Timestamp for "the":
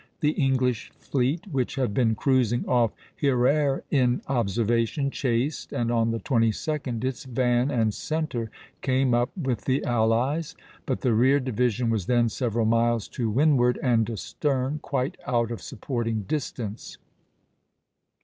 0.21-0.31, 6.09-6.19, 9.65-9.85, 11.01-11.13